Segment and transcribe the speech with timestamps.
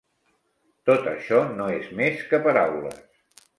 [0.91, 3.01] Tot això no és més que paraules.